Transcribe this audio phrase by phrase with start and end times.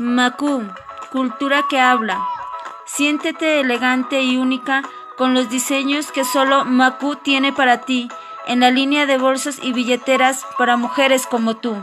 [0.00, 0.62] Maku,
[1.12, 2.18] cultura que habla.
[2.86, 4.82] Siéntete elegante y única
[5.18, 8.08] con los diseños que solo Maku tiene para ti
[8.46, 11.76] en la línea de bolsas y billeteras para mujeres como tú.